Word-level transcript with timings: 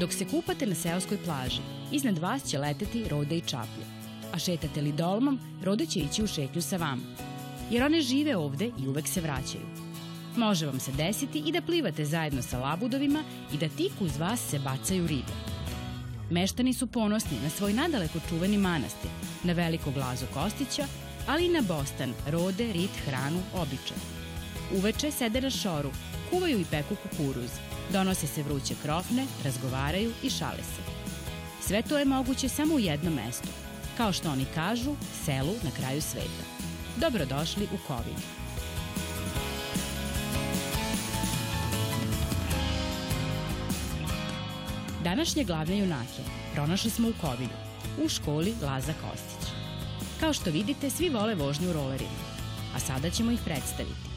Dok 0.00 0.12
se 0.12 0.24
kupate 0.24 0.66
na 0.66 0.74
seoskoj 0.74 1.18
plaži, 1.24 1.60
iznad 1.92 2.18
vas 2.18 2.44
će 2.44 2.58
leteti 2.58 3.08
rode 3.08 3.36
i 3.36 3.40
čaplje. 3.40 3.84
A 4.32 4.38
šetate 4.38 4.80
li 4.80 4.92
dolmom, 4.92 5.40
rode 5.64 5.86
će 5.86 5.98
ići 5.98 6.22
u 6.22 6.26
šetnju 6.26 6.62
sa 6.62 6.76
vama. 6.76 7.02
Jer 7.70 7.84
one 7.84 8.00
žive 8.00 8.36
ovde 8.36 8.70
i 8.78 8.88
uvek 8.88 9.08
se 9.08 9.20
vraćaju. 9.20 9.64
Može 10.36 10.66
vam 10.66 10.80
se 10.80 10.92
desiti 10.92 11.42
i 11.46 11.52
da 11.52 11.62
plivate 11.62 12.04
zajedno 12.04 12.42
sa 12.42 12.58
labudovima 12.58 13.22
i 13.52 13.58
da 13.58 13.68
tik 13.68 13.92
uz 14.00 14.16
vas 14.16 14.40
se 14.40 14.58
bacaju 14.58 15.06
ribe. 15.06 15.32
Meštani 16.30 16.72
su 16.72 16.86
ponosni 16.86 17.36
na 17.42 17.50
svoj 17.50 17.72
nadaleko 17.72 18.18
čuveni 18.28 18.58
manastir, 18.58 19.10
na 19.44 19.52
veliko 19.52 19.90
glazu 19.90 20.26
Kostića, 20.34 20.86
ali 21.26 21.46
i 21.46 21.48
na 21.48 21.60
bostan, 21.60 22.12
rode, 22.26 22.72
rit, 22.72 22.96
hranu, 23.06 23.42
običaj. 23.54 23.96
Uveče 24.76 25.10
sede 25.10 25.40
na 25.40 25.50
šoru, 25.50 25.90
kuvaju 26.30 26.60
i 26.60 26.64
peku 26.70 26.94
kukuruz, 27.02 27.50
donose 27.92 28.26
se 28.26 28.42
vruće 28.42 28.74
krofne, 28.82 29.26
razgovaraju 29.44 30.12
i 30.22 30.30
šale 30.30 30.62
se. 30.62 30.82
Sve 31.66 31.82
to 31.82 31.98
je 31.98 32.04
moguće 32.04 32.48
samo 32.48 32.74
u 32.74 32.78
jednom 32.78 33.14
mestu, 33.14 33.48
kao 33.96 34.12
što 34.12 34.30
oni 34.30 34.46
kažu, 34.54 34.94
selu 35.24 35.54
na 35.62 35.70
kraju 35.70 36.02
sveta. 36.02 36.44
Dobrodošli 36.96 37.64
u 37.64 37.78
Kovinu. 37.86 38.20
Današnje 45.04 45.44
glavne 45.44 45.78
junake 45.78 46.22
pronašli 46.54 46.90
smo 46.90 47.08
u 47.08 47.12
Kovinu, 47.20 47.56
u 48.04 48.08
školi 48.08 48.54
Laza 48.62 48.92
Kostić. 48.92 49.52
Kao 50.20 50.32
što 50.32 50.50
vidite, 50.50 50.90
svi 50.90 51.08
vole 51.08 51.34
vožnju 51.34 51.72
rolerima, 51.72 52.20
a 52.76 52.80
sada 52.80 53.10
ćemo 53.10 53.30
ih 53.30 53.40
predstaviti. 53.44 54.10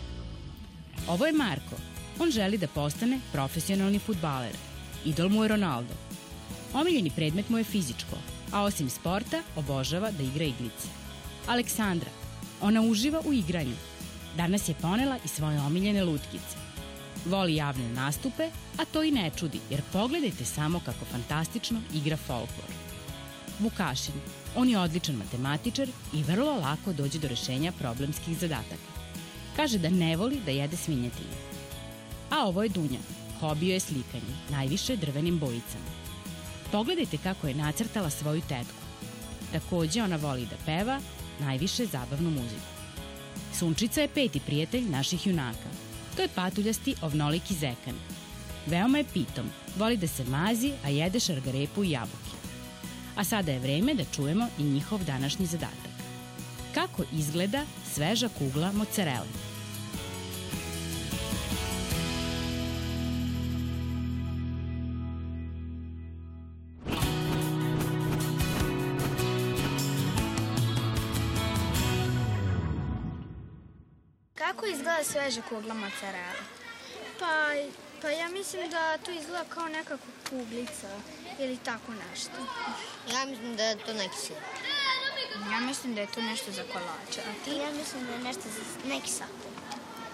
Ovo 1.08 1.26
je 1.26 1.33
Marko. 1.33 1.92
On 2.19 2.31
želi 2.31 2.58
da 2.58 2.67
postane 2.67 3.19
profesionalni 3.31 4.00
futbaler. 4.00 4.56
Idol 5.06 5.30
mu 5.30 5.44
je 5.44 5.47
Ronaldo. 5.47 5.94
Omiljeni 6.73 7.11
predmet 7.16 7.50
mu 7.50 7.58
je 7.58 7.64
fizičko, 7.64 8.16
a 8.52 8.61
osim 8.61 8.89
sporta 8.89 9.42
obožava 9.55 10.11
da 10.11 10.23
igra 10.23 10.44
igrice. 10.44 10.88
Aleksandra. 11.47 12.09
Ona 12.61 12.81
uživa 12.81 13.22
u 13.25 13.33
igranju. 13.33 13.75
Danas 14.38 14.70
je 14.70 14.75
ponela 14.81 15.17
i 15.25 15.28
svoje 15.28 15.59
omiljene 15.59 16.03
lutkice. 16.03 16.58
Voli 17.25 17.55
javne 17.55 17.89
nastupe, 17.89 18.50
a 18.77 18.86
to 18.86 19.03
i 19.03 19.11
ne 19.11 19.31
čudi, 19.39 19.59
jer 19.70 19.81
pogledajte 19.94 20.45
samo 20.45 20.80
kako 20.86 21.05
fantastično 21.05 21.81
igra 21.94 22.17
folklor. 22.17 22.70
Vukašin. 23.59 24.14
On 24.55 24.70
je 24.70 24.80
odličan 24.80 25.16
matematičar 25.16 25.88
i 26.14 26.23
vrlo 26.23 26.55
lako 26.59 26.94
dođe 26.94 27.20
do 27.20 27.27
rešenja 27.27 27.72
problemskih 27.72 28.38
zadataka. 28.38 28.94
Kaže 29.55 29.77
da 29.77 29.89
ne 29.89 30.17
voli 30.17 30.42
da 30.45 30.52
jede 30.52 30.77
svinjetinu. 30.77 31.53
A 32.34 32.48
ovo 32.48 32.64
je 32.64 32.70
Dunja. 32.70 33.00
Hobio 33.39 33.73
je 33.73 33.80
slikanje, 33.80 34.34
najviše 34.50 34.95
drvenim 34.95 35.39
bojicama. 35.39 35.92
Pogledajte 36.72 37.17
kako 37.17 37.48
je 37.48 37.56
nacrtala 37.56 38.09
svoju 38.09 38.42
tetku. 38.42 38.84
Takođe 39.52 40.03
ona 40.03 40.16
voli 40.16 40.45
da 40.45 40.56
peva, 40.66 41.00
najviše 41.39 41.86
zabavnu 41.86 42.30
muziku. 42.30 42.73
Sunčica 43.54 44.02
je 44.02 44.08
peti 44.08 44.39
prijatelj 44.39 44.89
naših 44.89 45.28
junaka. 45.28 45.70
To 46.16 46.21
je 46.21 46.27
patuljasti 46.36 46.95
ovnoliki 47.02 47.54
zekan. 47.54 47.95
Veoma 48.65 48.98
je 48.98 49.05
pitom, 49.14 49.45
voli 49.77 49.98
da 49.98 50.08
se 50.08 50.23
mazi, 50.23 50.71
a 50.83 50.89
jede 50.89 51.20
šargarepu 51.20 51.83
i 51.83 51.92
jabuke. 51.92 52.38
A 53.15 53.23
sada 53.23 53.52
je 53.52 53.60
vreme 53.60 53.94
da 53.94 54.04
čujemo 54.15 54.48
i 54.60 54.64
njihov 54.64 55.04
današnji 55.04 55.45
zadatak. 55.45 55.94
Kako 56.73 57.04
izgleda 57.11 57.65
sveža 57.94 58.30
kugla 58.30 58.71
mozzarella? 58.71 59.52
Izgleda 74.83 75.04
sveža 75.04 75.42
kugla 75.49 75.73
mozzarella? 75.73 76.44
Pa, 77.20 77.32
pa 78.02 78.10
ja 78.10 78.27
mislim 78.27 78.70
da 78.70 78.98
to 78.98 79.11
izgleda 79.11 79.45
kao 79.49 79.67
neka 79.67 79.98
kuglica 80.30 80.89
ili 81.39 81.58
tako 81.58 81.92
nešto. 82.10 82.38
Ja 83.14 83.26
mislim 83.26 83.55
da 83.55 83.64
je 83.64 83.77
to 83.77 83.94
neki 83.94 84.17
sir. 84.17 84.36
Ja 85.52 85.60
mislim 85.60 85.95
da 85.95 86.02
je 86.02 86.08
to 86.08 86.21
nešto 86.21 86.52
za 86.52 86.64
kolače. 86.64 87.21
A 87.21 87.45
ti? 87.45 87.52
Ja 87.52 87.71
mislim 87.71 88.05
da 88.05 88.14
je 88.14 88.20
nešto 88.20 88.42
za 88.42 88.89
neki 88.89 89.10
sapun. 89.10 89.54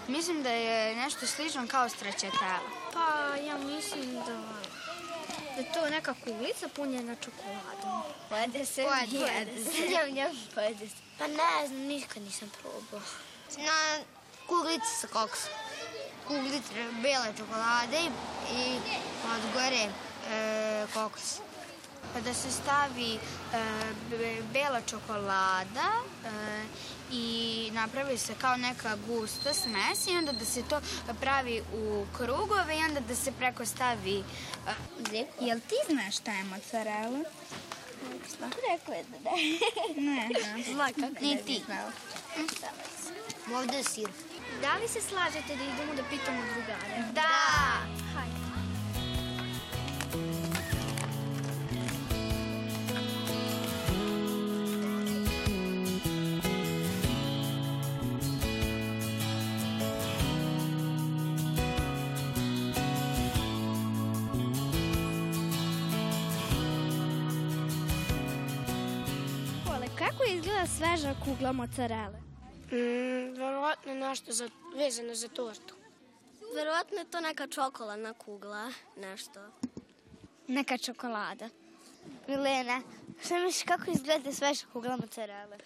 Mislim 0.08 0.42
da 0.42 0.50
je 0.50 0.96
nešto 0.96 1.26
slično 1.26 1.66
kao 1.66 1.88
stracciatella. 1.88 2.60
Pa 2.92 3.36
ja 3.36 3.58
mislim 3.58 4.14
da 4.14 4.60
da 5.54 5.60
je 5.60 5.72
to 5.72 5.90
neka 5.90 6.14
kuglica 6.24 6.68
punjena 6.68 7.16
čokoladom. 7.24 8.02
Pojede 8.28 8.66
se, 8.66 8.82
Pojede, 8.82 9.18
pojede 9.18 9.64
se. 9.64 9.88
Njam, 9.88 10.10
njam, 10.14 10.30
pojede 10.54 10.88
se. 10.88 10.96
Pa 11.18 11.26
ne 11.26 11.68
znam, 11.68 11.80
nikad 11.80 12.22
nisam 12.22 12.50
probao. 12.62 13.00
Na 13.56 14.04
kuglici 14.50 14.92
sa 15.00 15.06
koksom. 15.06 15.52
Kuglice 16.26 16.74
bele 17.02 17.30
čokolade 17.38 18.00
i, 18.54 18.78
od 19.34 19.42
gore 19.54 19.84
e, 19.86 20.86
kokos. 20.94 21.38
Pa 22.14 22.20
da 22.20 22.34
se 22.34 22.50
stavi 22.50 23.14
e, 23.14 23.18
be- 24.10 24.42
bela 24.52 24.80
čokolada 24.80 25.88
e, 26.24 26.30
i 27.12 27.26
napravi 27.72 28.18
se 28.18 28.34
kao 28.40 28.56
neka 28.56 28.96
gusta 29.06 29.54
smes 29.54 30.06
i 30.06 30.16
onda 30.16 30.32
da 30.32 30.44
se 30.44 30.62
to 30.62 30.80
pravi 31.20 31.62
u 31.74 32.06
krugove 32.16 32.78
i 32.78 32.84
onda 32.84 33.00
da 33.00 33.14
se 33.14 33.32
preko 33.32 33.66
stavi... 33.66 34.24
E, 35.12 35.24
jel 35.40 35.60
ti 35.68 35.76
znaš 35.92 36.16
šta 36.16 36.32
je 36.32 36.44
mozzarella? 36.44 37.24
Rekao 38.70 38.94
je 38.94 39.04
da 39.04 39.30
ne. 39.30 39.58
Ne, 39.96 40.28
ne. 40.28 40.64
Zna 40.72 40.86
kako 40.86 41.24
ne 41.24 41.42
bi 41.46 41.60
znala. 41.66 41.92
Ovde 43.54 43.76
je 43.76 43.84
sir. 43.84 44.08
Da 44.62 44.76
li 44.82 44.88
se 44.88 45.00
slažete 45.00 45.56
da 45.56 45.64
idemo 45.64 45.94
da 45.96 46.02
pitamo 46.10 46.40
drugare? 46.54 47.12
Da! 47.14 47.20
Hajde. 48.14 48.40
Kole, 69.66 69.86
kako 69.98 70.24
izgleda 70.24 70.66
sveža 70.66 71.14
kugla 71.24 71.52
mozzarella? 71.52 72.29
Mm, 72.72 73.34
verovatno 73.34 73.94
nešto 73.94 74.32
za, 74.32 74.48
vezano 74.76 75.14
za 75.14 75.28
tortu. 75.28 75.74
Verovatno 76.54 76.98
je 76.98 77.10
to 77.10 77.20
neka 77.20 77.46
čokoladna 77.46 78.12
kugla, 78.12 78.72
nešto. 78.96 79.40
Neka 80.46 80.78
čokolada. 80.78 81.48
Milena, 82.28 82.82
šta 83.24 83.38
misliš 83.38 83.62
kako 83.62 83.90
izgleda 83.90 84.32
sveža 84.32 84.66
kugla 84.72 84.96
mozzarella? 84.96 85.56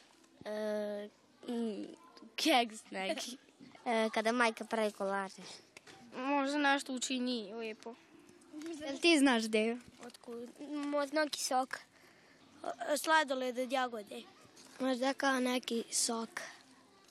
E, 0.45 1.09
mm, 1.49 1.85
keks 2.37 2.91
neki. 2.91 3.37
E, 3.85 4.11
kada 4.15 4.33
majka 4.33 4.65
pravi 4.65 4.93
kolače. 4.93 5.43
Možda 6.17 6.59
nešto 6.59 6.93
učini 6.93 7.55
lepo. 7.55 7.95
Jel 8.87 8.99
ti 8.99 9.19
znaš 9.19 9.43
gde 9.43 9.59
je? 9.59 9.79
Otkud? 10.07 10.49
Možda 10.71 11.25
neki 11.25 11.41
sok. 11.41 11.79
Sladoled 12.97 13.59
od 13.59 13.73
jagode. 13.73 14.23
Možda 14.81 15.15
kao 15.15 15.41
neki 15.41 15.85
sok. 15.91 16.41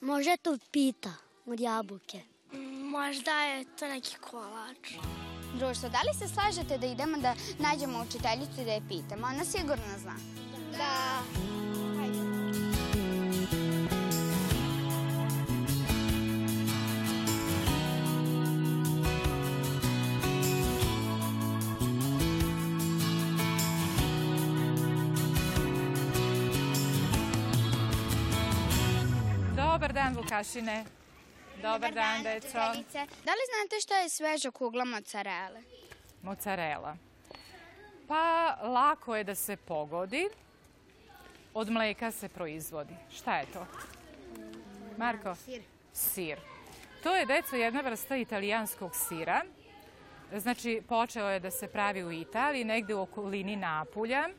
Možda 0.04 0.38
to 0.38 0.58
pita 0.72 1.14
od 1.46 1.60
jabuke. 1.60 2.20
Možda 2.92 3.32
je 3.32 3.66
to 3.80 3.88
neki 3.88 4.16
kolač. 4.16 4.94
Društvo, 5.58 5.90
da 5.90 5.98
li 6.02 6.20
se 6.20 6.34
slažete 6.34 6.78
da 6.78 6.88
idemo 6.88 7.18
da 7.18 7.36
nađemo 7.60 8.06
učiteljicu 8.08 8.62
i 8.62 8.66
da 8.66 8.72
je 8.72 8.88
pitamo? 8.90 9.28
Ona 9.28 9.46
sigurno 9.46 9.98
zna. 10.00 10.16
Da. 10.78 11.73
Dobar 29.94 30.06
dan, 30.06 30.16
Vukašine. 30.16 30.86
Dobar, 31.62 31.94
dan, 31.94 32.24
deco. 32.24 32.48
učiteljice. 32.48 32.98
Da 33.26 33.32
li 33.32 33.44
znate 33.50 33.82
šta 33.82 33.98
je 33.98 34.10
sveža 34.10 34.52
kugla 34.52 34.86
mozzarella? 34.86 35.62
Mozzarella. 36.22 36.98
Pa, 38.08 38.58
lako 38.64 39.16
je 39.16 39.24
da 39.24 39.36
se 39.36 39.56
pogodi. 39.56 40.30
Od 41.54 41.70
mleka 41.70 42.12
se 42.12 42.30
proizvodi. 42.30 42.94
Šta 43.16 43.38
je 43.38 43.46
to? 43.46 43.66
Marko? 44.98 45.36
Sir. 45.36 45.62
Sir. 45.94 46.40
To 47.04 47.16
je, 47.16 47.26
deco, 47.26 47.56
jedna 47.56 47.82
vrsta 47.82 48.16
italijanskog 48.16 48.96
sira 48.96 49.42
Znači, 50.38 50.82
počeo 50.90 51.30
je 51.30 51.40
da 51.40 51.52
se 51.52 51.68
pravi 51.68 52.04
u 52.04 52.12
Italiji, 52.12 52.64
negde 52.64 52.96
u 52.96 53.02
okolini 53.02 53.56
Napulja. 53.56 54.30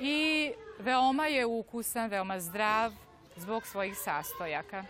I 0.00 0.50
veoma 0.78 1.26
je 1.26 1.46
ukusan, 1.46 2.10
veoma 2.10 2.40
zdrav 2.40 3.03
zbog 3.36 3.66
svojih 3.66 3.98
sastojaka. 3.98 4.84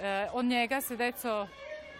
E, 0.00 0.28
od 0.32 0.44
njega 0.44 0.80
se, 0.80 0.96
deco, 0.96 1.46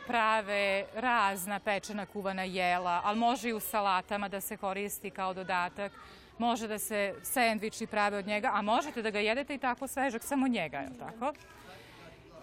prave 0.07 0.85
razna 0.95 1.61
pečena 1.61 2.07
kuvana 2.07 2.43
jela, 2.43 3.01
ali 3.05 3.19
može 3.19 3.49
i 3.49 3.53
u 3.53 3.61
salatama 3.61 4.29
da 4.29 4.41
se 4.41 4.57
koristi 4.57 5.11
kao 5.11 5.35
dodatak. 5.35 5.93
Može 6.39 6.69
da 6.69 6.79
se 6.79 7.15
sendviči 7.23 7.87
prave 7.87 8.19
od 8.19 8.27
njega, 8.27 8.51
a 8.55 8.63
možete 8.63 9.03
da 9.03 9.11
ga 9.11 9.19
jedete 9.19 9.55
i 9.55 9.59
tako 9.59 9.87
svežak, 9.89 10.23
samo 10.23 10.49
njega, 10.49 10.79
je 10.79 10.99
tako? 10.99 11.33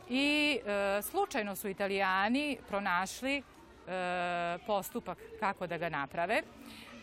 I 0.09 0.59
e, 0.65 1.01
slučajno 1.01 1.55
su 1.55 1.69
italijani 1.69 2.57
pronašli 2.67 3.37
e, 3.37 3.41
postupak 4.67 5.17
kako 5.39 5.67
da 5.67 5.77
ga 5.77 5.89
naprave. 5.89 6.41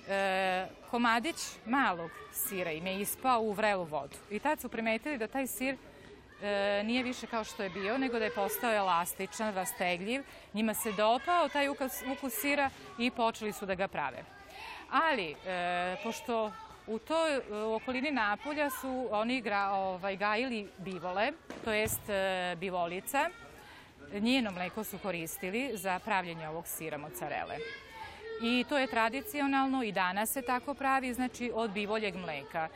E, 0.08 0.66
komadić 0.90 1.36
malog 1.66 2.10
sira 2.32 2.72
im 2.72 2.86
je 2.86 3.00
ispao 3.00 3.40
u 3.40 3.52
vrelu 3.52 3.84
vodu. 3.84 4.16
I 4.30 4.38
tad 4.38 4.60
su 4.60 4.68
primetili 4.68 5.18
da 5.18 5.26
taj 5.26 5.46
sir 5.46 5.76
e, 6.42 6.82
nije 6.84 7.02
više 7.02 7.26
kao 7.26 7.44
što 7.44 7.62
je 7.62 7.70
bio, 7.70 7.98
nego 7.98 8.18
da 8.18 8.24
je 8.24 8.34
postao 8.34 8.74
elastičan, 8.74 9.54
rastegljiv. 9.54 10.22
Njima 10.54 10.74
se 10.74 10.92
dopao 10.92 11.48
taj 11.48 11.68
ukus, 11.68 12.32
sira 12.40 12.70
i 12.98 13.10
počeli 13.10 13.52
su 13.52 13.66
da 13.66 13.74
ga 13.74 13.88
prave. 13.88 14.24
Ali, 14.90 15.36
e, 15.46 15.96
pošto 16.02 16.52
u 16.86 16.98
toj 16.98 17.38
u 17.66 17.74
okolini 17.74 18.10
Napolja 18.10 18.70
su 18.70 19.08
oni 19.10 19.40
gra, 19.40 19.70
ovaj, 19.70 20.16
gajili 20.16 20.68
bivole, 20.78 21.32
to 21.64 21.72
jest 21.72 22.08
e, 22.08 22.56
bivolica. 22.60 23.30
Njeno 24.12 24.50
mleko 24.50 24.84
su 24.84 24.98
koristili 24.98 25.70
za 25.74 25.98
pravljenje 25.98 26.48
ovog 26.48 26.66
sira 26.66 26.98
mocarele. 26.98 27.56
I 28.42 28.64
to 28.68 28.78
je 28.78 28.86
tradicionalno 28.86 29.82
i 29.82 29.92
danas 29.92 30.32
se 30.32 30.42
tako 30.42 30.74
pravi, 30.74 31.14
znači 31.14 31.50
od 31.54 31.70
bivoljeg 31.70 32.16
mleka. 32.16 32.68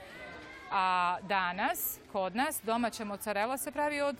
A 0.73 1.19
danas, 1.23 1.99
kod 2.13 2.37
nas, 2.37 2.61
domaća 2.63 3.05
mocarela 3.05 3.57
se 3.57 3.73
pravi 3.73 4.01
od 4.01 4.17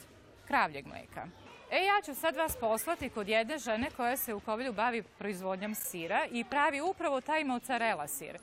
kravljeg 0.47 0.87
mleka. 0.87 1.27
E, 1.71 1.85
ja 1.85 2.03
ću 2.05 2.15
sad 2.15 2.37
vas 2.37 2.57
poslati 2.57 3.09
kod 3.09 3.29
jedne 3.29 3.59
žene 3.59 3.91
koja 3.97 4.17
se 4.17 4.35
u 4.35 4.41
Kovilju 4.41 4.73
bavi 4.73 5.03
proizvodnjom 5.03 5.75
sira 5.75 6.27
i 6.31 6.45
pravi 6.45 6.81
upravo 6.81 7.21
taj 7.21 7.45
mocarela 7.45 8.09
sir. 8.09 8.39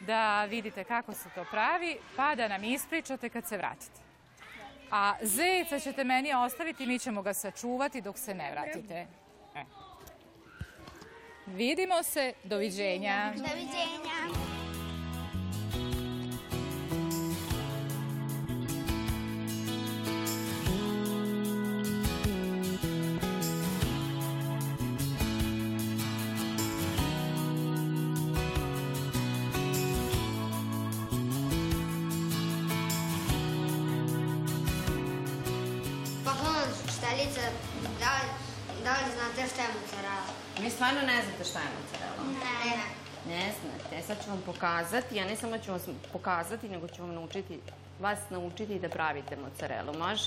Da 0.00 0.44
vidite 0.44 0.84
kako 0.84 1.12
se 1.12 1.28
to 1.34 1.44
pravi, 1.50 1.96
pa 2.16 2.34
da 2.34 2.48
nam 2.48 2.64
ispričate 2.64 3.28
kad 3.28 3.46
se 3.46 3.56
vratite. 3.56 4.00
A 4.90 5.14
zeca 5.22 5.78
ćete 5.78 6.04
meni 6.04 6.34
ostaviti, 6.34 6.86
mi 6.86 6.98
ćemo 6.98 7.22
ga 7.22 7.34
sačuvati 7.34 8.00
dok 8.00 8.18
se 8.18 8.34
ne 8.34 8.50
vratite. 8.50 9.06
E. 9.54 9.64
Vidimo 11.46 12.02
se, 12.02 12.32
doviđenja. 12.44 13.32
Doviđenja. 13.36 14.43
Učiteljica, 37.14 37.40
da 38.00 38.10
li, 38.14 38.28
da 38.84 38.90
li 38.90 39.12
znate 39.14 39.54
šta 39.54 39.62
je 39.62 39.68
mozzarella? 39.80 40.22
Vi 40.60 40.70
stvarno 40.70 41.00
ne 41.00 41.22
znate 41.22 41.44
šta 41.44 41.58
je 41.58 41.66
mozzarella? 41.80 42.22
Ne. 42.64 42.76
Ne 43.36 43.52
znate. 43.60 44.06
Sad 44.06 44.24
ću 44.24 44.30
vam 44.30 44.42
pokazati, 44.46 45.16
ja 45.16 45.24
ne 45.24 45.36
samo 45.36 45.58
ću 45.58 45.70
vam 45.70 45.80
pokazati, 46.12 46.68
nego 46.68 46.88
ću 46.88 47.02
vam 47.02 47.14
naučiti, 47.14 47.60
vas 48.00 48.18
naučiti 48.30 48.78
da 48.78 48.88
pravite 48.88 49.36
mozzarellu. 49.36 49.98
Može? 49.98 50.24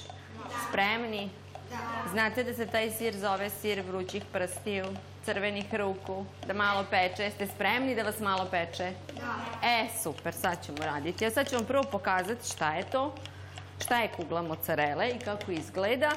Spremni? 0.69 1.30
Da. 1.69 2.10
Znate 2.12 2.44
da 2.44 2.54
se 2.54 2.68
taj 2.68 2.92
sir 2.92 3.18
zove 3.18 3.50
sir 3.50 3.81
vrućih 3.81 4.24
prstiju, 4.34 4.86
crvenih 5.25 5.74
ruku, 5.75 6.25
da 6.48 6.54
malo 6.54 6.86
peče. 6.89 7.24
Jeste 7.24 7.48
spremni 7.48 7.95
da 7.95 8.04
vas 8.04 8.19
malo 8.19 8.48
peče? 8.51 8.92
Da. 9.13 9.68
E, 9.68 9.88
super, 10.04 10.34
sad 10.34 10.66
ćemo 10.66 10.78
raditi. 10.78 11.24
Ja 11.24 11.31
sad 11.31 11.50
ću 11.50 11.56
vam 11.56 11.66
prvo 11.66 11.84
pokazati 11.84 12.50
šta 12.50 12.74
je 12.74 12.84
to, 12.84 13.16
šta 13.84 14.01
je 14.01 14.07
kugla 14.07 14.42
mozzarele 14.42 15.10
i 15.10 15.19
kako 15.19 15.51
izgleda, 15.51 16.12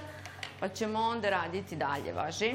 pa 0.60 0.68
ćemo 0.68 1.00
onda 1.00 1.30
raditi 1.30 1.76
dalje, 1.76 2.12
važi? 2.12 2.54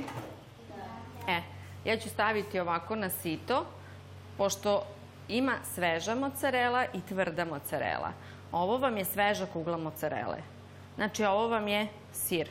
E, 1.28 1.42
ja 1.86 1.98
ću 1.98 2.10
staviti 2.10 2.60
ovako 2.60 2.96
na 2.96 3.10
sito, 3.10 3.66
pošto 4.38 4.84
ima 5.28 5.54
sveža 5.74 6.16
mozzarela 6.16 6.86
i 6.94 7.02
tvrda 7.02 7.46
mozzarela. 7.46 8.12
Ovo 8.52 8.78
vam 8.78 8.98
je 8.98 9.06
sveža 9.06 9.46
kugla 9.54 9.78
mozzarele. 9.78 10.38
Znači, 10.96 11.26
ovo 11.26 11.48
vam 11.48 11.68
je 11.68 11.88
sir. 12.14 12.50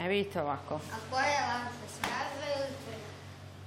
E, 0.00 0.08
vidite 0.08 0.42
ovako. 0.42 0.74
A 0.74 0.96
koja 1.10 1.24
je 1.24 1.40
lakša, 1.46 1.88
sveža 1.88 2.58
ili 2.58 2.68
tvrda? 2.84 3.02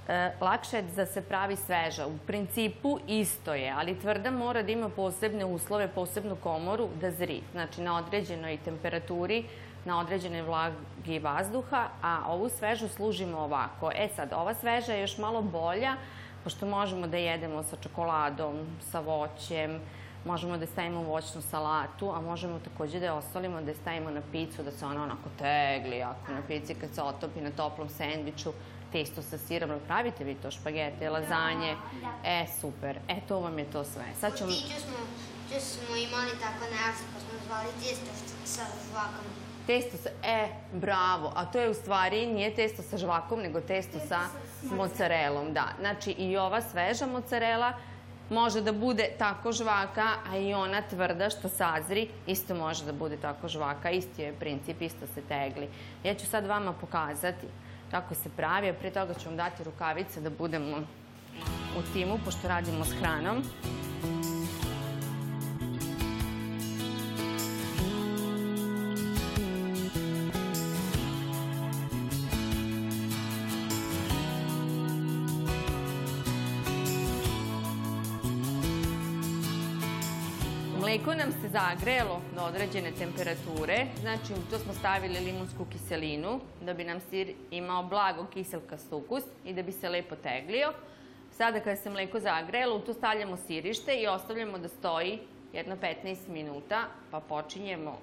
E, 0.08 0.32
lakše 0.40 0.76
je 0.76 0.82
da 0.82 1.06
se 1.06 1.22
pravi 1.22 1.56
sveža. 1.56 2.06
U 2.06 2.18
principu 2.26 2.98
isto 3.06 3.54
je, 3.54 3.70
ali 3.70 4.00
tvrda 4.00 4.30
mora 4.30 4.62
da 4.62 4.72
ima 4.72 4.88
posebne 4.88 5.44
uslove, 5.44 5.88
posebnu 5.88 6.36
komoru 6.36 6.88
da 7.00 7.10
zri. 7.10 7.42
Znači, 7.52 7.80
na 7.80 7.96
određenoj 7.96 8.58
temperaturi, 8.64 9.44
na 9.86 10.00
određenoj 10.00 10.42
vlagi 10.42 11.18
vazduha, 11.18 11.88
a 12.02 12.24
ovu 12.28 12.48
svežu 12.48 12.88
služimo 12.88 13.38
ovako. 13.38 13.90
E 13.94 14.08
sad, 14.16 14.32
ova 14.32 14.54
sveža 14.54 14.92
je 14.92 15.00
još 15.00 15.18
malo 15.18 15.42
bolja, 15.42 15.94
pošto 16.44 16.66
možemo 16.66 17.06
da 17.06 17.16
jedemo 17.16 17.62
sa 17.62 17.76
čokoladom, 17.82 18.58
sa 18.90 19.00
voćem, 19.00 19.80
možemo 20.24 20.58
da 20.58 20.66
stavimo 20.66 21.02
voćnu 21.02 21.42
salatu, 21.42 22.10
a 22.10 22.20
možemo 22.20 22.58
takođe 22.58 22.98
da 23.00 23.06
je 23.06 23.12
osolimo, 23.12 23.62
da 23.62 23.70
je 23.70 23.76
stavimo 23.76 24.10
na 24.10 24.22
picu, 24.32 24.62
da 24.62 24.70
se 24.70 24.86
ona 24.86 25.02
onako 25.02 25.30
tegli, 25.38 26.02
ako 26.02 26.32
na 26.32 26.42
pici 26.48 26.74
kad 26.74 26.94
se 26.94 27.02
otopi 27.02 27.40
na 27.40 27.50
toplom 27.50 27.88
sendviču, 27.88 28.52
testo 28.92 29.22
sa 29.22 29.38
sirom, 29.38 29.70
pravite 29.86 30.24
vi 30.24 30.34
to 30.34 30.50
špagete, 30.50 31.10
lazanje, 31.10 31.76
e, 32.24 32.46
super, 32.60 32.98
e, 33.08 33.20
to 33.28 33.40
vam 33.40 33.58
je 33.58 33.70
to 33.70 33.84
sve. 33.84 34.04
Sad 34.20 34.38
ćemo... 34.38 34.50
Tiđu 34.50 34.80
smo, 34.86 34.98
smo 35.60 35.96
imali 35.96 36.30
tako 36.40 36.64
nešto, 36.64 37.04
pa 37.14 37.20
smo 37.20 37.46
zvali 37.46 37.68
tijesto 37.80 38.10
sa 38.44 38.64
žvakom. 38.90 39.45
Testo 39.66 39.96
sa, 39.96 40.10
e, 40.22 40.48
bravo, 40.72 41.32
a 41.34 41.44
to 41.44 41.58
je 41.58 41.70
u 41.70 41.74
stvari 41.74 42.26
nije 42.26 42.54
testo 42.54 42.82
sa 42.82 42.96
žvakom, 42.96 43.40
nego 43.40 43.60
testo 43.60 43.98
sa 44.08 44.20
mozzarelom, 44.62 45.52
da. 45.52 45.68
Znači 45.80 46.10
i 46.10 46.36
ova 46.36 46.60
sveža 46.62 47.06
mozzarela 47.06 47.72
može 48.30 48.60
da 48.60 48.72
bude 48.72 49.10
tako 49.18 49.52
žvaka, 49.52 50.08
a 50.30 50.36
i 50.36 50.54
ona 50.54 50.82
tvrda 50.82 51.30
što 51.30 51.48
sazri, 51.48 52.08
isto 52.26 52.54
može 52.54 52.84
da 52.84 52.92
bude 52.92 53.16
tako 53.16 53.48
žvaka, 53.48 53.90
isti 53.90 54.22
je 54.22 54.32
princip, 54.32 54.82
isto 54.82 55.06
se 55.06 55.22
tegli. 55.28 55.68
Ja 56.04 56.14
ću 56.14 56.26
sad 56.26 56.46
vama 56.46 56.72
pokazati 56.72 57.46
kako 57.90 58.14
se 58.14 58.28
pravi, 58.36 58.68
a 58.68 58.74
pre 58.74 58.90
toga 58.90 59.14
ću 59.14 59.28
vam 59.28 59.36
dati 59.36 59.64
rukavice 59.64 60.20
da 60.20 60.30
budemo 60.30 60.76
u 61.78 61.92
timu, 61.92 62.18
pošto 62.24 62.48
radimo 62.48 62.84
s 62.84 62.92
hranom. 63.00 63.42
Mleko 80.86 81.14
nam 81.14 81.32
se 81.32 81.48
zagrelo 81.48 82.20
do 82.34 82.42
određene 82.42 82.90
temperature, 82.98 83.86
znači 84.00 84.32
u 84.32 84.50
to 84.50 84.58
smo 84.58 84.72
stavili 84.72 85.20
limunsku 85.20 85.64
kiselinu 85.72 86.40
da 86.62 86.74
bi 86.74 86.84
nam 86.84 87.00
sir 87.00 87.34
imao 87.50 87.82
blago 87.82 88.26
kiselkast 88.26 88.92
ukus 88.92 89.24
i 89.44 89.52
da 89.52 89.62
bi 89.62 89.72
se 89.72 89.88
lepo 89.88 90.16
teglio. 90.16 90.72
Sada 91.30 91.60
kada 91.60 91.76
se 91.76 91.90
mleko 91.90 92.20
zagrelo, 92.20 92.76
u 92.76 92.80
to 92.80 92.94
stavljamo 92.94 93.36
sirište 93.36 93.94
i 93.94 94.06
ostavljamo 94.06 94.58
da 94.58 94.68
stoji 94.68 95.18
jedno 95.52 95.76
15 95.76 96.28
minuta, 96.28 96.84
pa 97.10 97.20
počinjemo 97.20 97.98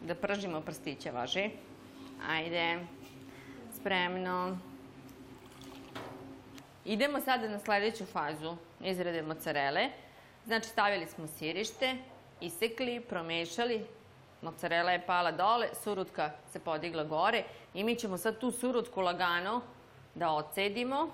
da 0.00 0.14
pržimo 0.14 0.60
prstiće, 0.60 1.10
važi? 1.10 1.50
Ajde, 2.28 2.78
spremno. 3.80 4.58
Idemo 6.84 7.20
sada 7.20 7.48
na 7.48 7.58
sledeću 7.58 8.04
fazu 8.06 8.56
izrade 8.80 9.22
mozzarele. 9.22 10.07
Znači, 10.48 10.68
stavili 10.68 11.06
smo 11.06 11.26
sirište, 11.26 11.96
isekli, 12.40 13.00
promešali, 13.00 13.86
mozzarela 14.42 14.92
je 14.92 15.06
pala 15.06 15.30
dole, 15.30 15.68
surutka 15.84 16.30
se 16.52 16.60
podigla 16.60 17.04
gore 17.04 17.44
i 17.74 17.84
mi 17.84 17.96
ćemo 17.96 18.18
sad 18.18 18.38
tu 18.38 18.50
surutku 18.50 19.00
lagano 19.00 19.60
da 20.14 20.30
ocedimo 20.32 21.10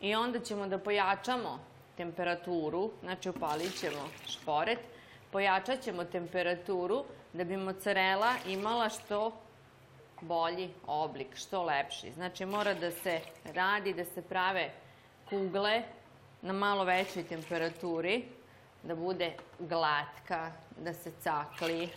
i 0.00 0.14
onda 0.14 0.40
ćemo 0.40 0.66
da 0.66 0.78
pojačamo 0.78 1.58
temperaturu, 1.96 2.90
znači 3.00 3.28
upalit 3.28 3.80
ćemo 3.80 4.08
šporet, 4.28 4.78
pojačat 5.32 5.80
ćemo 5.80 6.04
temperaturu 6.04 7.04
da 7.32 7.44
bi 7.44 7.56
mozzarela 7.56 8.34
imala 8.46 8.88
što 8.88 9.32
bolji 10.20 10.70
oblik, 10.86 11.36
što 11.36 11.62
lepši. 11.62 12.12
Znači 12.12 12.46
mora 12.46 12.74
da 12.74 12.90
se 12.90 13.20
radi, 13.54 13.94
da 13.94 14.04
se 14.04 14.22
prave 14.22 14.70
kugle 15.28 15.82
na 16.42 16.52
malo 16.52 16.84
većoj 16.84 17.24
temperaturi, 17.24 18.24
da 18.82 18.94
bude 18.94 19.32
glatka, 19.58 20.52
da 20.76 20.94
se 20.94 21.12
cakli. 21.20 21.88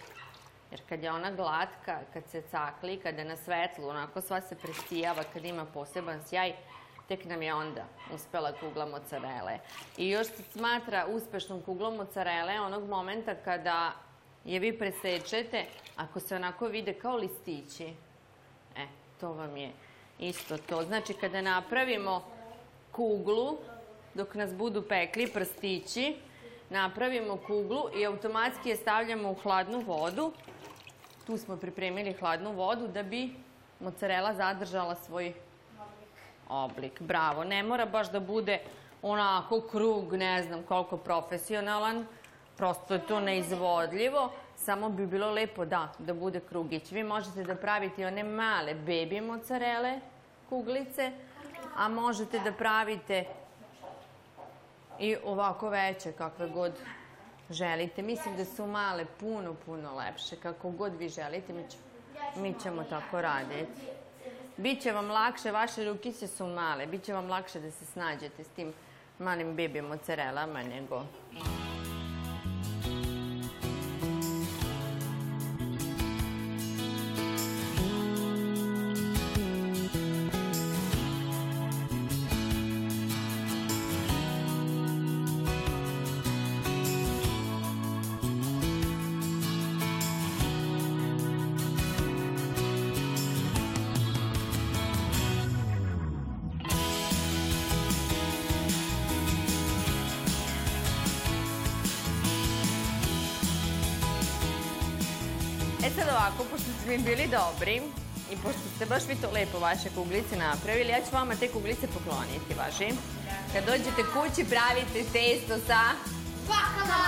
Jer 0.71 0.81
kad 0.89 1.03
je 1.03 1.11
ona 1.11 1.31
glatka, 1.31 1.99
kad 2.13 2.23
se 2.29 2.41
cakli, 2.41 2.99
kada 2.99 3.21
je 3.21 3.27
na 3.27 3.35
svetlu, 3.35 3.87
onako 3.87 4.21
sva 4.21 4.41
se 4.41 4.55
presijava, 4.55 5.23
kad 5.33 5.45
ima 5.45 5.65
poseban 5.65 6.21
sjaj, 6.27 6.53
tek 7.07 7.25
nam 7.25 7.41
je 7.41 7.53
onda 7.53 7.85
uspela 8.13 8.51
kugla 8.51 8.85
mocarele. 8.85 9.59
I 9.97 10.09
još 10.09 10.27
se 10.27 10.43
smatra 10.43 11.05
uspešnom 11.07 11.61
kuglom 11.61 11.95
mocarele 11.95 12.59
onog 12.59 12.89
momenta 12.89 13.35
kada 13.35 13.93
je 14.45 14.59
vi 14.59 14.79
presečete, 14.79 15.65
ako 15.95 16.19
se 16.19 16.35
onako 16.35 16.67
vide 16.67 16.93
kao 16.93 17.15
listići. 17.15 17.93
E, 18.75 18.87
to 19.19 19.33
vam 19.33 19.57
je 19.57 19.71
isto 20.19 20.57
to. 20.57 20.83
Znači, 20.83 21.13
kada 21.13 21.41
napravimo 21.41 22.23
kuglu, 22.91 23.57
dok 24.15 24.35
nas 24.35 24.53
budu 24.53 24.81
pekli 24.81 25.27
prstići, 25.27 26.15
napravimo 26.69 27.37
kuglu 27.37 27.89
i 27.95 28.05
automatski 28.05 28.69
je 28.69 28.75
stavljamo 28.75 29.31
u 29.31 29.33
hladnu 29.33 29.79
vodu. 29.79 30.31
Tu 31.27 31.37
smo 31.37 31.57
pripremili 31.57 32.13
hladnu 32.13 32.51
vodu 32.51 32.87
da 32.87 33.03
bi 33.03 33.29
mocarela 33.79 34.33
zadržala 34.33 34.95
svoj 34.95 35.33
oblik. 36.49 37.01
Bravo. 37.01 37.43
Ne 37.43 37.63
mora 37.63 37.85
baš 37.85 38.11
da 38.11 38.19
bude 38.19 38.59
onako 39.01 39.61
krug, 39.61 40.13
ne 40.13 40.43
znam 40.43 40.63
koliko 40.63 40.97
profesionalan. 40.97 42.05
Prosto 42.57 42.93
je 42.93 43.07
to 43.07 43.19
neizvodljivo. 43.19 44.31
Samo 44.55 44.89
bi 44.89 45.07
bilo 45.07 45.31
lepo 45.31 45.65
da, 45.65 45.93
da 45.99 46.13
bude 46.13 46.39
krugić. 46.39 46.91
Vi 46.91 47.03
možete 47.03 47.43
da 47.43 47.55
pravite 47.55 48.07
one 48.07 48.23
male 48.23 48.75
baby 48.75 49.21
mocarele, 49.21 49.99
kuglice, 50.49 51.11
a 51.75 51.89
možete 51.89 52.39
da 52.39 52.51
pravite 52.51 53.25
i 54.99 55.15
ovako 55.25 55.69
veće, 55.69 56.11
kakve 56.11 56.49
god 56.49 56.73
želite. 57.49 58.01
Mislim 58.01 58.37
da 58.37 58.45
su 58.45 58.65
male 58.65 59.05
puno, 59.19 59.53
puno 59.65 59.95
lepše. 59.95 60.35
Kako 60.35 60.69
god 60.69 60.95
vi 60.95 61.09
želite, 61.09 61.53
mi, 62.35 62.53
ćemo, 62.63 62.83
tako 62.83 63.21
raditi. 63.21 63.81
Biće 64.57 64.91
vam 64.91 65.11
lakše, 65.11 65.51
vaše 65.51 65.85
rukice 65.85 66.27
su 66.27 66.47
male, 66.47 66.85
biće 66.85 67.13
vam 67.13 67.29
lakše 67.29 67.59
da 67.59 67.71
se 67.71 67.85
snađete 67.85 68.43
s 68.43 68.47
tim 68.47 68.73
malim 69.19 69.57
baby 69.57 69.81
mozzarellama 69.81 70.63
nego... 70.63 71.03
sad 106.05 106.15
ovako, 106.15 106.43
pošto 106.51 106.67
ste 106.79 106.89
mi 106.89 106.97
bili 106.97 107.27
dobri 107.27 107.75
i 108.31 108.35
pošto 108.43 108.65
ste 108.75 108.85
baš 108.85 109.03
vi 109.09 109.15
to 109.15 109.31
lepo 109.31 109.59
vaše 109.59 109.89
kuglice 109.95 110.35
napravili, 110.37 110.89
ja 110.89 110.99
ću 111.05 111.11
vama 111.11 111.35
te 111.35 111.47
kuglice 111.47 111.87
pokloniti, 111.87 112.59
vaši. 112.63 112.89
Kad 113.53 113.65
dođete 113.65 114.01
kući, 114.13 114.49
pravite 114.53 114.99
testo 115.13 115.55
sa... 115.67 115.81
Bakala! 116.47 117.05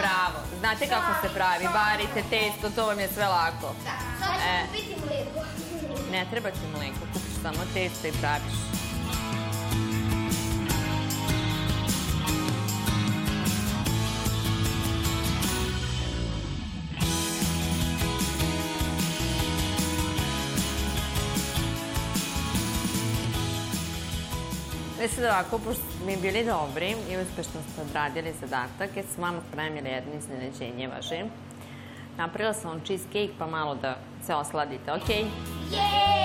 Bravo. 0.00 0.38
Znate 0.60 0.86
kako 0.88 1.10
se 1.22 1.34
pravi? 1.34 1.64
Varite 1.80 2.22
testo, 2.30 2.70
to 2.76 2.86
vam 2.86 3.00
je 3.00 3.08
sve 3.14 3.26
lako. 3.28 3.68
Da, 3.84 3.96
sad 4.20 4.34
ću 4.40 4.48
E. 4.48 4.66
kupiti 4.66 4.94
mlijeko. 5.06 5.40
Ne 6.12 6.26
treba 6.30 6.50
ti 6.50 6.66
mleko, 6.76 7.02
kupiš 7.12 7.36
samo 7.42 7.62
testo 7.74 8.06
i 8.06 8.12
praviš. 8.20 8.56
E 25.06 25.08
sad 25.08 25.24
ovako, 25.24 25.58
pošto 25.58 25.82
mi 26.06 26.16
bili 26.16 26.44
dobri 26.44 26.90
i 26.90 27.16
uspešno 27.16 27.60
ste 27.72 27.82
odradili 27.82 28.34
zadatak, 28.40 28.96
ja 28.96 29.02
sam 29.02 29.24
vama 29.24 29.38
spremila 29.48 29.88
jedno 29.88 30.12
iznenađenje 30.18 30.88
vaše. 30.88 31.24
Napravila 32.16 32.54
sam 32.54 32.70
vam 32.70 32.80
cheesecake 32.86 33.30
pa 33.38 33.46
malo 33.46 33.74
da 33.74 33.98
se 34.26 34.34
osladite, 34.34 34.92
okej? 34.92 35.24
Jej! 35.70 36.15